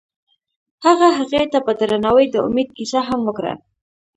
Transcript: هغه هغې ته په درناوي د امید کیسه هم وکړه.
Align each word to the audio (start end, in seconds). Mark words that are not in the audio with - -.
هغه 0.85 1.07
هغې 1.19 1.43
ته 1.51 1.59
په 1.65 1.71
درناوي 1.79 2.25
د 2.31 2.35
امید 2.47 2.69
کیسه 2.77 2.99
هم 3.07 3.19
وکړه. 3.25 3.53